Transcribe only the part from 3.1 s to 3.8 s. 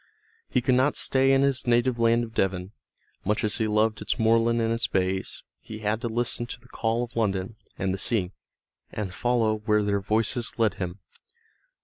much as he